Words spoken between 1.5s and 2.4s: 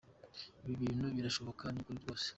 ni ukuri rwose.